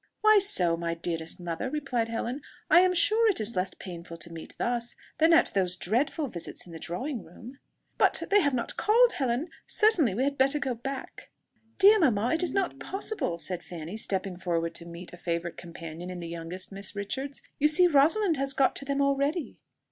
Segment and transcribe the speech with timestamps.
[0.21, 4.33] "Why so, my dearest mother?" replied Helen, "I am sure it is less painful to
[4.33, 7.59] meet thus, than at those dreadful visits in the drawing room."
[7.99, 9.49] "But they have not called, Helen...
[9.67, 11.29] certainly, we had better go back."
[11.77, 16.09] "Dear mamma, it is not possible," said Fanny, stepping forward to meet a favourite companion
[16.09, 19.59] in the youngest Miss Richards: "you see Rosalind has got to them already."